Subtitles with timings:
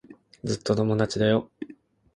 [0.43, 1.51] ずっと友達だよ。